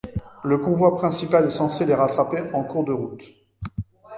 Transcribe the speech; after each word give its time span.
Le 0.43 0.57
convoi 0.57 0.95
principal 0.95 1.45
est 1.45 1.51
censé 1.51 1.85
les 1.85 1.93
rattraper 1.93 2.49
en 2.55 2.63
cours 2.63 2.83
de 2.85 2.91
route. 2.91 3.21